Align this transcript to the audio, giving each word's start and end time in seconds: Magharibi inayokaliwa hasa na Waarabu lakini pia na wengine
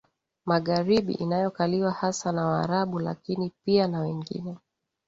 Magharibi 0.45 1.13
inayokaliwa 1.13 1.91
hasa 1.91 2.31
na 2.31 2.45
Waarabu 2.47 2.99
lakini 2.99 3.51
pia 3.65 3.87
na 3.87 3.99
wengine 3.99 4.57